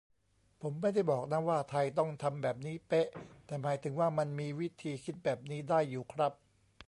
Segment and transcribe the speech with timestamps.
[0.61, 3.07] ผมไม่ได้บอกนะว่าไทยต้องทำแบบนี้เป๊ะ
[3.45, 6.33] แต่หมายถึงว่า มันมีวิธีคิดแบบนี้ได้อยู่ครับ